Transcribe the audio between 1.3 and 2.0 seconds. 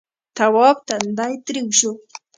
تريو شو.